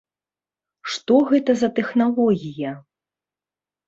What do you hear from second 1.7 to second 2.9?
тэхналогія?